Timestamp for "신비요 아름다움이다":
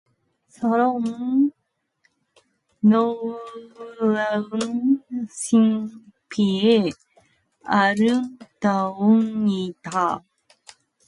5.29-10.23